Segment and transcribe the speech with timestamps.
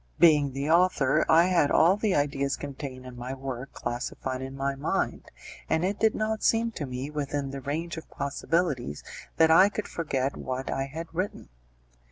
[0.17, 4.73] Being the author, I had all the ideas contained in my work classified in my
[4.73, 5.29] mind,
[5.69, 9.03] and it did not seem to me within the range of possibilities
[9.37, 11.49] that I could forget what I had written.